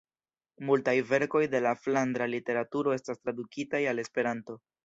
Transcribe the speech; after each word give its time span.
Multaj 0.69 0.95
verkoj 1.11 1.43
de 1.51 1.61
la 1.67 1.75
flandra 1.83 2.29
literaturo 2.37 2.97
estas 2.99 3.23
tradukitaj 3.25 3.87
al 3.93 4.07
Esperanto. 4.07 4.63